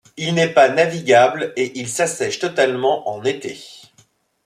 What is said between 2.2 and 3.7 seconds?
totalement en été.